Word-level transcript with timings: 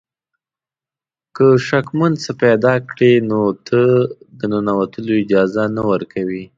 که 1.35 1.45
شکمن 1.67 2.11
څه 2.23 2.31
پیدا 2.43 2.73
کړي 2.89 3.13
نو 3.29 3.39
د 3.67 4.41
ننوتلو 4.51 5.13
اجازه 5.23 5.63
نه 5.75 5.81
درکوي. 5.89 6.45